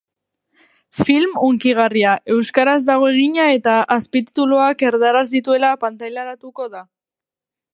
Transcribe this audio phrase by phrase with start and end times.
[1.09, 6.83] Film hunkigarria, euskaraz dago egina eta azpitituluak erdaraz dituela pantailaratuko da.